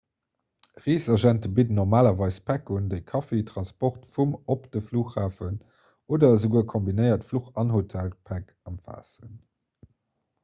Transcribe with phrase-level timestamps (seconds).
[0.83, 5.59] reesagente bidden normalerweis päck un déi kaffi transport vum/op de flughafen
[6.17, 9.37] oder esouguer kombinéiert fluch- an hotelpäck ëmfaassen